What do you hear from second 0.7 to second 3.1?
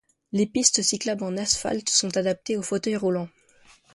cyclables en asphalte sont adaptées aux fauteuils